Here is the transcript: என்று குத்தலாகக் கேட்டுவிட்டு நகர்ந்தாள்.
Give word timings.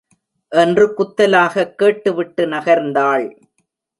என்று 0.49 0.93
குத்தலாகக் 0.97 1.75
கேட்டுவிட்டு 1.75 2.45
நகர்ந்தாள். 2.45 3.41